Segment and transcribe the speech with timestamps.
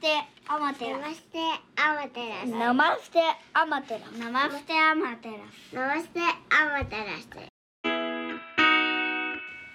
[0.00, 0.08] テ
[0.48, 0.96] アマテラ。
[0.96, 1.38] ナマステ
[1.76, 3.20] アマテラスナマステ
[3.52, 4.00] アマテラ。
[4.18, 5.34] ナマステアマテラ。
[5.78, 6.24] ナマステア
[6.78, 7.28] マテラス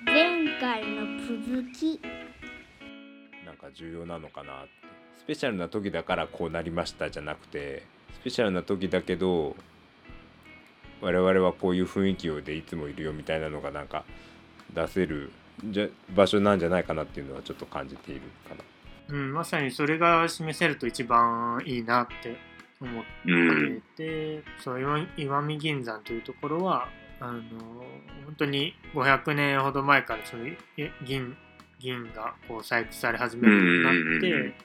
[0.07, 2.01] 前回の続き。
[3.45, 4.69] なんか重要なのかなって。
[5.19, 7.83] スペシャルな時だからこうなりましたじゃなくて
[8.15, 9.55] スペシャルな時だけど
[11.01, 14.05] 我々はこういう雰囲気でいつもいるよみたいなのがなんか
[14.73, 15.31] 出せる
[15.63, 18.63] じゃ場所なんじゃないかなっていうのはちょっと感じているかな。
[19.09, 22.37] うん、まさにそれが示せると一番いいなって
[22.81, 23.03] 思っ
[23.95, 24.03] て
[24.39, 26.87] て、そう岩岩見銀山というところは
[27.19, 27.41] あの
[28.25, 30.57] 本当に500年ほど前からそのい
[31.05, 31.35] 銀
[31.79, 34.55] 銀がこう採掘され始めるようになって、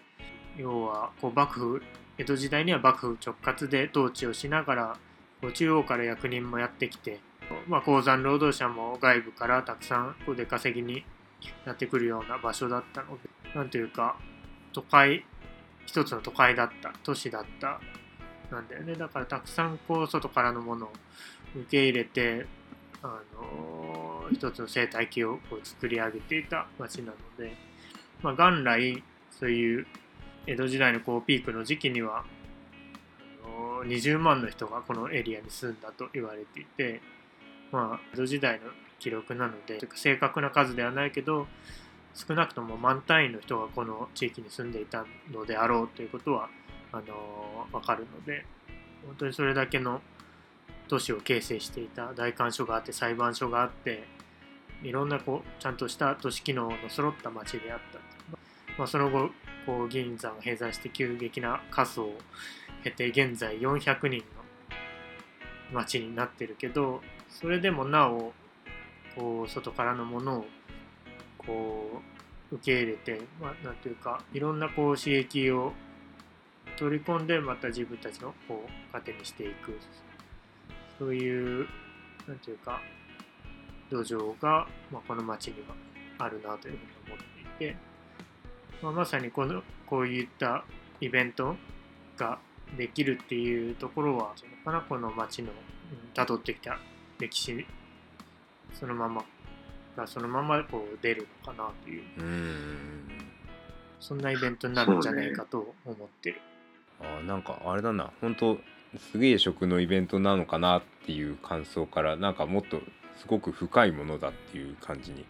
[0.57, 1.83] 要はこう幕府
[2.19, 4.97] 江戸時代には幕府直轄で統治をしながら
[5.41, 7.21] こう中央から役人もやってきて、
[7.67, 11.05] まあ、鉱山労働者も外部からたくさんこう出稼ぎに
[11.67, 14.17] やってくるような場所だったのでなんというか
[14.73, 15.25] 都会
[15.87, 17.81] 一つの都会だった都市だった
[18.51, 18.95] なんだよね。
[18.95, 20.93] だからたくさんこう外からのものを
[21.55, 22.47] 受け入れて
[23.03, 27.57] あの一つの生態系をこう作り上げていた町なので、
[28.23, 29.87] まあ、元来そういう
[30.47, 32.25] 江戸時代のこうピークの時期には
[33.45, 37.01] あの20万の人がこのエリアに住んだと言われていて、
[37.73, 38.67] まあ、江戸時代の
[38.99, 41.47] 記録なので正確な数ではないけど
[42.15, 46.49] 少なくとも万単位の人がこの地域に住んでいたのであろうということは
[46.93, 48.45] あの分かるので
[49.07, 50.01] 本当にそれだけの
[50.89, 54.05] 都市を形成していた代官所があって裁判所があって
[54.83, 57.99] いろんなこうちゃんとした都市機能の揃った町であった、
[58.77, 59.31] まあ、その後
[59.67, 62.19] こう銀山を閉山して急激な過疎を
[62.83, 64.23] 経て現在400人の
[65.73, 68.33] 町になってるけどそれでもなお
[69.15, 70.47] こう外からのものを
[71.51, 72.01] こ
[72.53, 75.73] う受け入れて、まあ、なんていうかいろんなこう刺激を
[76.77, 79.79] 取り込んでまた自分たちのこう糧にしていく。
[80.99, 81.67] そういう
[82.29, 82.79] なんていうか
[83.91, 85.75] 土壌が、まあ、この町には
[86.19, 87.19] あるなというふうに思っ
[87.59, 87.77] ていて、
[88.83, 90.63] まあ、まさにこのこういった
[91.01, 91.57] イベント
[92.19, 92.39] が
[92.77, 95.53] できるっていうところはそのかなこの町の
[96.13, 96.79] たどってきた
[97.19, 97.67] 歴史
[98.79, 99.25] そのまま
[99.97, 102.03] がそのままこう出るのかなという。
[102.19, 103.21] うーん。
[104.01, 106.41] そんなイベントになるんじゃないかと思ってる。
[107.01, 108.11] あーなんかあれだな。
[108.21, 108.59] 本当
[108.99, 112.81] すげえ食のイベントなのかなっていう感想からなんかもっと
[113.19, 115.25] すごく深いものだっていう感じに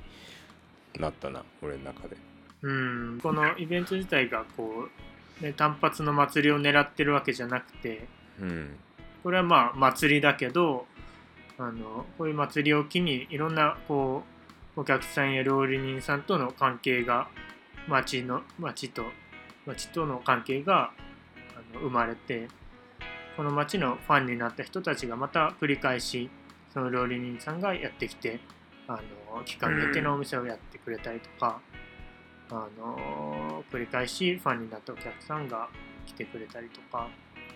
[0.98, 2.16] なったな俺の中で。
[2.62, 4.86] うん、このイベント自体がこ
[5.40, 8.06] う、ね、単発の祭りを狙ってるわけじゃなくて
[8.40, 8.76] うん。
[9.22, 10.86] これはまあ祭りだけど
[11.58, 14.39] あのこういう祭りを機にいろんなこう
[14.76, 17.28] お客さんや料理人さんとの関係が
[17.88, 19.04] 町の町と
[19.66, 20.92] 町との関係が
[21.54, 22.48] あの生まれて
[23.36, 26.30] この町のファンになった人たちがまた繰り返し
[26.72, 28.40] その料理人さんがやってきて
[28.86, 29.00] あ
[29.36, 31.60] の期間限定のお店をやってくれたりとか、
[32.50, 35.68] あの繰り返しファンになったお客さんが
[36.06, 37.08] 来てくれたりとか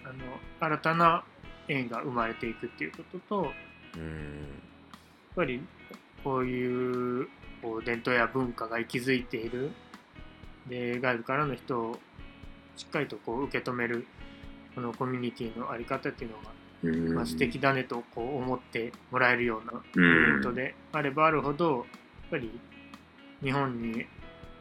[0.05, 0.15] あの
[0.61, 1.25] 新たな
[1.67, 3.53] 縁が生まれていくっていうこととやっ
[3.97, 4.47] うん
[5.35, 5.61] ぱり
[6.25, 7.29] こういう
[7.63, 9.71] こう伝統や文化が息づいている
[10.69, 11.99] で外部からの人を
[12.77, 14.07] しっかりとこう受け止める
[14.75, 21.85] このコミュニティの在り方っていうのが、まあ、素敵だねとこう思ってもらえるようなイベントであればあるほどやっ
[22.31, 22.51] ぱり
[23.43, 24.07] 日本に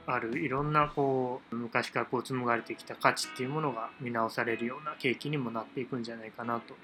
[0.05, 6.75] あるいろんなこう昔からこう紡がれてきた価値っていうものが見直されるような契機にもなっていくんじゃないかなと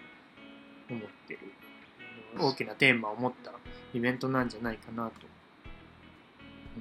[0.89, 1.39] 思ってる
[2.37, 3.51] 大きなテーマを持った
[3.93, 5.11] イベントなんじゃないかなと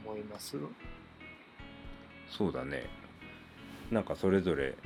[0.04, 0.56] 思います。
[2.28, 2.86] そうだね。
[3.90, 4.76] なんかそれぞれ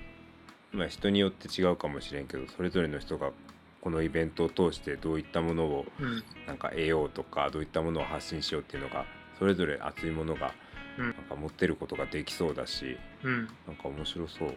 [0.73, 3.33] まあ人によって違うかもしれんけどそれぞれの人が
[3.81, 6.23] このイベントを通してどういったものをうん。
[6.47, 9.05] なんか得ようとかどういったものを発信しようっていうのが
[9.39, 10.55] それぞれ熱いものが
[10.99, 11.05] うん。
[11.07, 13.49] なんか持ってることができそうだしうん。
[13.67, 14.55] なんか面白そう。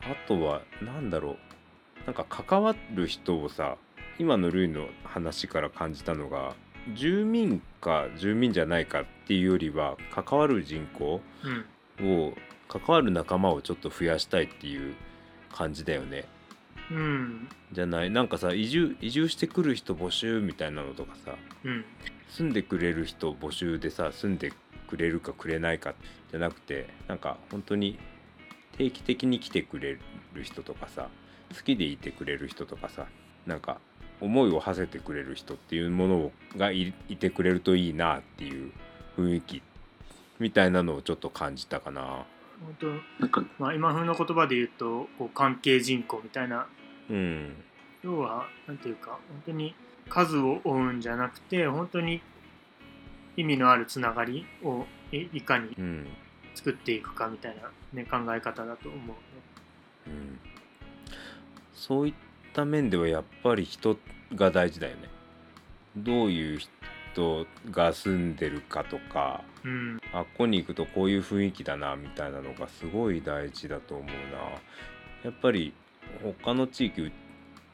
[0.00, 1.36] ああとは何だろう。
[2.06, 3.76] なんか関わる人をさ
[4.18, 6.54] 今のルイの話から感じたのが
[6.94, 11.20] 住民か住民じゃないかっていうよりは関わる人口
[12.00, 12.26] うん。
[12.28, 12.34] を
[12.68, 14.94] 関わる仲間をちょっと増やしたいっていう
[15.52, 16.24] 感じだよね。
[16.90, 17.48] うん。
[17.72, 18.10] じゃない？
[18.10, 21.84] なんかさ移住移住してくる人募集みたいなのとかさうん
[22.30, 24.52] 住んでくれる人募集でさ住んで
[24.88, 25.94] くれるかくれないか
[26.30, 27.96] じゃなくてなんか本当に
[28.76, 29.98] 定期的に来てくれ
[30.34, 31.08] る人とかさ
[31.56, 33.06] 好きでいてくれる人とかさ
[33.46, 33.78] なんか
[34.20, 38.72] 思いを馳せてくれる人っていうものがいいてくれるといいなっていう
[39.16, 39.62] 雰囲気
[40.38, 42.26] みたいなのをちょっと感じたかな。
[42.80, 46.66] 本なんか、当、まあ、今風の言葉で言うとこう関係人口みたいな
[47.10, 47.56] うん
[48.02, 49.74] 要はなんていうか本当に
[50.08, 52.22] 数を追うんじゃなくて本当に
[53.36, 56.06] 意味のあるつながりをいいかにうん
[56.54, 59.14] 作っていくかみたいな、ね、考え方だと思うね。
[60.06, 60.38] うん
[61.74, 62.14] そうい
[62.54, 63.98] った面ではやっぱり人
[64.36, 65.08] が大事だよね。
[65.96, 66.58] どういう
[67.12, 70.00] 人が住んでるかとかうん。
[70.12, 74.12] あっこに行くとこういう雰囲気だなみたいなのがすごい大事だと思うな。
[75.24, 75.74] やっぱり
[76.42, 77.10] 他の地域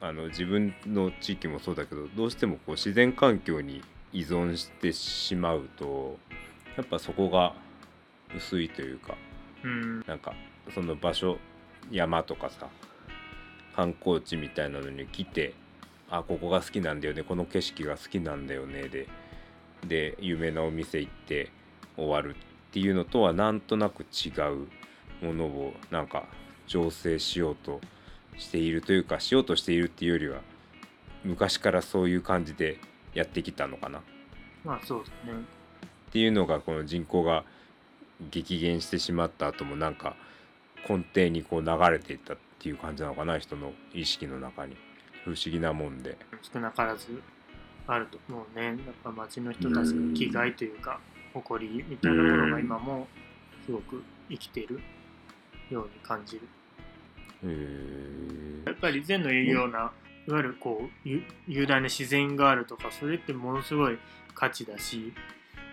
[0.00, 3.83] あの自分の地域もそうだけどどうしてもこう自然環境に
[4.15, 6.19] 依存してしまうと
[6.76, 7.55] やっぱそこが
[8.35, 9.15] 薄いというか
[9.62, 10.00] うん。
[10.06, 10.33] なんか
[10.75, 11.38] その場所
[11.91, 12.69] 山とかさ
[13.81, 15.55] 観光地みたいなのに来て
[16.11, 19.09] あここが好きなんだよねこの景色が好きなんだよねで
[19.88, 21.50] で有名なお店行って
[21.97, 24.29] 終わるっていうのとはなんとなく違
[25.23, 26.25] うものをなんか
[26.69, 27.81] 醸成しようと
[28.37, 30.41] しているというかしようとしているっていうよりは
[31.25, 32.76] 昔からそういう感じで
[33.15, 34.03] やってきたのかなっ
[34.62, 35.38] まあそうだね。
[36.12, 37.44] ていうのがこの人口が
[38.31, 40.17] 激減してしまった後もなんか
[40.87, 44.77] 根底にこう流れていったっていう感じなのかな人の意識の中に
[45.25, 46.17] 不思議なもんで
[46.53, 47.23] 少なからず
[47.87, 48.67] あると思うね。
[48.67, 51.01] やっぱ町の人たちの気概というか
[51.35, 53.09] 誇りみたいなものが今も
[53.65, 54.81] すごく生きている
[55.71, 56.43] ように感じる。
[57.45, 59.91] へーやっぱり禅の言うような、
[60.29, 63.99] いわゆるこうゆ雄大な自然があるとかそれってものすごい
[64.35, 65.12] 価値だし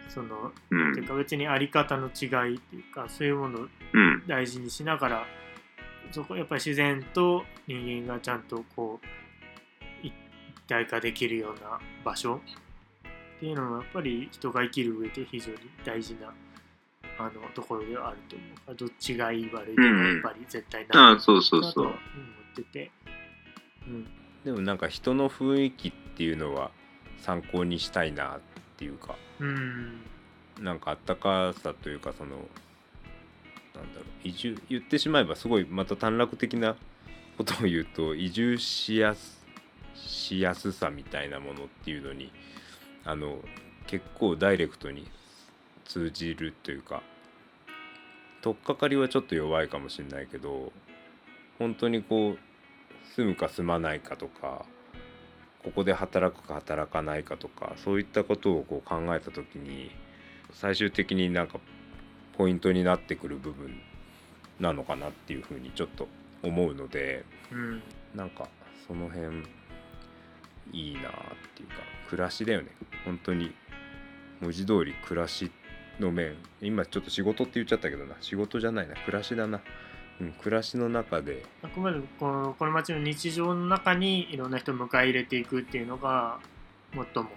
[0.08, 4.24] そのうんていうか別にあり方の違いっていうかそういうものをうん。
[4.28, 5.26] 大事にしながら
[6.12, 9.00] そこやっぱり自然と人間がちゃんとこ
[10.04, 10.14] うい一
[10.68, 12.42] 体化できるような場所。
[13.38, 16.34] っていうのはやっぱり人が生きる上で非常に大事な
[17.20, 18.76] あのところではあると思う。
[18.76, 21.92] どっちがいい悪いとかやっぱり絶対あなあ、そうそうなと思。
[21.92, 21.94] っ
[22.56, 22.92] てて、
[23.86, 24.08] うん、
[24.44, 26.72] でもなんか人の雰囲気っていうのは
[27.20, 28.40] 参考にしたいなっ
[28.78, 29.16] ていうか。
[29.40, 30.02] うん。
[30.60, 32.38] なんかあったかさというかその
[33.78, 34.28] なんだろう。
[34.28, 36.76] 移住言ってしまえばすごいまた短絡的な
[37.38, 39.46] ことを言うと 移住しやす
[39.96, 42.32] しやすさみたいなものっていうのに
[43.06, 43.40] あの
[43.88, 45.08] 結構ダイレクトに
[45.86, 47.02] 通じるというか
[48.42, 50.72] 取っかかりはちょっと弱いかもしれないけど
[51.58, 52.38] 本当にこう
[53.16, 54.66] 住むか住まないかとか
[55.64, 59.92] ここで働くか働かないかとかそういったことをこう考えた時に
[60.52, 61.60] 最終的になんか
[62.38, 63.82] ポイントになってくる部分
[64.60, 66.08] なのかなっていうふうにちょっと
[66.44, 67.82] 思うのでうん。
[68.16, 68.48] なんか
[68.88, 69.44] その辺
[70.72, 71.12] いいなっ
[71.56, 71.76] ていうか
[72.10, 72.70] 暮らしだよね。
[73.06, 73.54] 本当に
[74.42, 75.52] 文字通り暮らし
[76.00, 76.36] の面。
[76.62, 78.16] 今ちょっと仕事って言っちゃったけどな。
[78.22, 78.96] 仕事じゃないな。
[78.96, 79.62] 暮らしだな、
[80.22, 86.40] うん、暮らしの中であくまでもこのこの街の日常の中にいろんな人を迎え入れていくっていうのが
[86.94, 87.30] 最も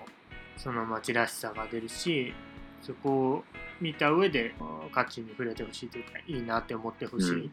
[0.57, 2.33] その街らしさが出るし
[2.83, 3.45] そこを
[3.81, 7.51] 見た上であ価値に触れてほしいというかいいなって思ってほしい。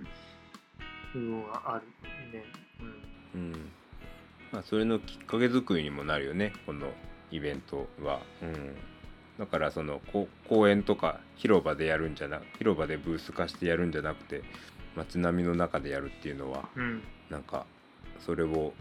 [1.13, 1.85] 部分はある
[2.37, 2.43] ね。
[3.33, 3.41] うん。
[3.41, 3.71] うん。
[4.51, 6.87] まあ、それのきっかけ作りにもなるよねこの
[7.31, 8.75] イベントは、うん、
[9.37, 14.43] だからそのこ公園とか広場でやるんじゃな広場でブース化してやるんじゃなくて
[14.95, 17.03] 街並みの中でやるっていうのはうん。
[17.29, 17.65] なんか
[18.25, 18.73] それを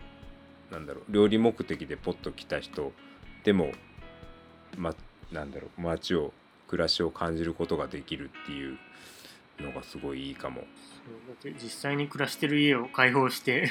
[0.70, 2.92] なんだろう料理目的でポッと来た人
[3.44, 3.72] でも、
[4.76, 4.94] ま、
[5.33, 6.33] なんだろう街を
[6.68, 8.78] 暮らしを感じることができるっていう
[9.61, 10.62] のがすごいいいかも。
[11.04, 13.71] そうだって実際に暮らしてる家を開放して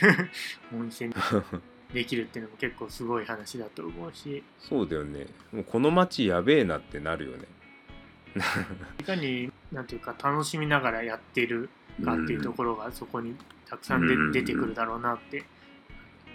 [0.73, 1.15] お店に
[1.93, 7.45] できるっていうのも結構すごい話だと思うしそうだよねもうこの街やべえなってなるよね。
[8.99, 11.69] いかになんていうか楽しみながらやってる
[12.03, 13.35] かっていうところがそこに
[13.69, 15.43] たくさんでうん出てくるだろうなって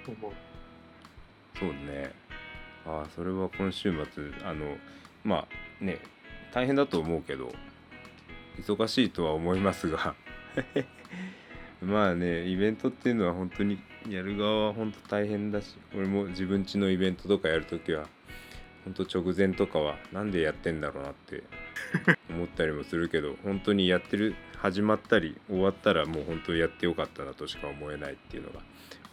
[0.06, 0.32] 思う。
[1.58, 2.12] そうね。
[2.86, 4.76] ああ、それは今週末、あの、
[5.24, 5.46] ま
[5.80, 5.98] あね、
[6.52, 7.52] 大変だと思うけど、
[8.58, 10.14] 忙しいとは思いますが、
[11.82, 18.06] まあね、イベントっていうのは本当にやる側は本当大変だし、俺も自分家のイベントとかやるときは、
[18.84, 21.42] 本当直前とかはなんでやってんだろうなって
[22.30, 28.60] 思ったりもするけど、本当にやってる、始まったり終わったらもう本当にやってよかったなとしか思えないっていうのが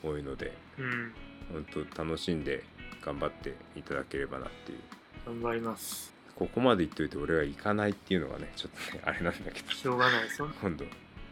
[0.04, 1.14] 多いので、うん、
[1.52, 2.64] 本当楽しんで
[3.02, 4.80] 頑張っていただければなっていう
[5.27, 6.13] 頑張ります。
[6.36, 9.72] ここまで言っといて俺は行かないっていうのがねちょっとねあれなんだけど。
[9.72, 10.29] しょうがない。
[10.29, 10.86] そん今度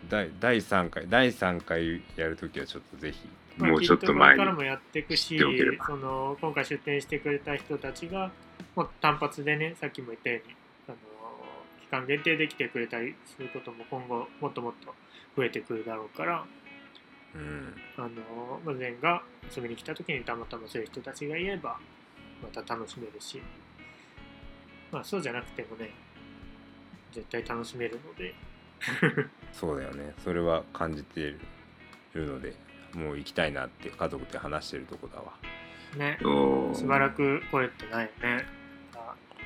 [0.09, 3.29] 第第3回第3回やるときはちょっとぜひ。
[3.57, 5.39] まあもうちょっと前からもやっていくし
[5.85, 8.29] その今回出店してくれた人たちが
[8.75, 10.55] もう単発でねさっきも言ったように
[10.89, 10.97] あの
[11.79, 14.93] 期間限定で来てくれたりすることも今後もっともっと
[15.37, 16.43] 増えてくるだろうから
[17.33, 17.73] うん。
[17.95, 19.23] あのまあ善が
[19.55, 21.79] 遊びに来た時にたまたまそういう人たちがいれば
[22.43, 23.41] また楽しめるし
[24.91, 25.91] まあそうじゃなくてもね
[27.11, 28.33] 絶対楽しめるので。
[29.53, 30.13] そうだよね。
[30.19, 31.37] それは感じてい
[32.13, 32.53] るので
[32.93, 35.33] もう行きたいなって家族で話してるとこだわ。
[35.95, 36.17] ね。
[36.75, 38.45] しばらく来れてないよね。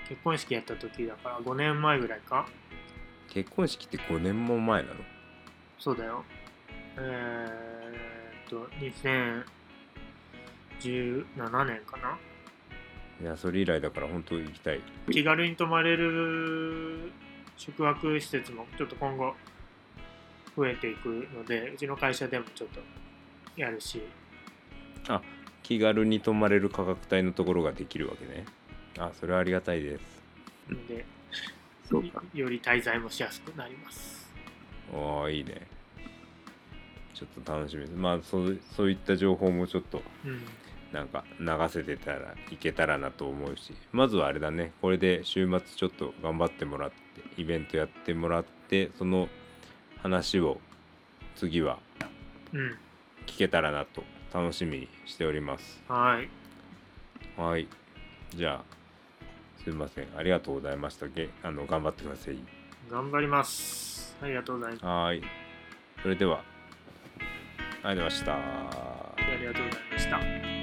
[0.08, 2.48] 結婚式やった時だから5年前ぐらいか。
[3.28, 5.04] 結婚式って5年も前なの？
[5.78, 6.26] そうだよ。
[6.98, 9.46] えー、っと2017
[11.66, 12.18] 年かな
[13.22, 14.82] いやそれ以来だから本当行きたい。
[15.12, 17.12] 気軽に泊まれる
[17.58, 19.34] 宿泊施設もちょっと今後
[20.56, 22.80] 増えていくのでうちの会社でもちょっと
[23.56, 24.02] やるし。
[25.64, 28.46] 気軽に泊まれる価格帯のところができるわけね。
[28.98, 30.02] あそれはありがたいです。
[30.70, 31.06] ので
[31.90, 32.24] そうか。
[32.34, 34.32] より滞在もしやすくなります。
[34.94, 35.68] ああいいね。
[37.14, 37.94] ちょっと楽しみです。
[37.94, 40.42] まあそうそういった情報もちょっとうん
[40.92, 44.72] なんか流せてたらいけたらなと思うしまずはあれだね。
[44.82, 49.30] これで週末ちょっと頑張ってもらってイベントやってもらってその
[49.98, 50.60] 話を
[51.36, 51.80] 次は
[52.54, 52.78] うん。
[53.28, 54.04] 聞けたらなと
[54.34, 55.84] 楽しみにしております。
[55.88, 56.30] はい。
[57.40, 57.68] はい。
[58.36, 60.08] じゃあすいません。
[60.18, 61.08] ありがとうございました。
[61.08, 62.38] げあの頑張ってください。
[62.90, 64.16] 頑張ります。
[64.22, 64.86] ありがとうございます。
[64.86, 65.22] はい。
[66.02, 66.44] それでは。
[67.84, 68.80] ありがとうございました。
[69.30, 70.59] ありがとうございました